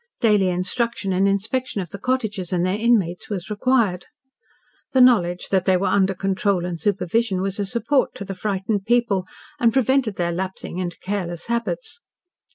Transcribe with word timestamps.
Daily 0.19 0.47
instruction 0.47 1.13
and 1.13 1.27
inspection 1.27 1.79
of 1.79 1.91
the 1.91 1.99
cottages 1.99 2.51
and 2.51 2.65
their 2.65 2.73
inmates 2.73 3.29
was 3.29 3.51
required. 3.51 4.07
The 4.93 4.99
knowledge 5.01 5.49
that 5.49 5.65
they 5.65 5.77
were 5.77 5.85
under 5.85 6.15
control 6.15 6.65
and 6.65 6.79
supervision 6.79 7.39
was 7.39 7.59
a 7.59 7.67
support 7.67 8.15
to 8.15 8.25
the 8.25 8.33
frightened 8.33 8.87
people 8.87 9.27
and 9.59 9.71
prevented 9.71 10.15
their 10.15 10.31
lapsing 10.31 10.79
into 10.79 10.97
careless 10.97 11.45
habits. 11.53 11.99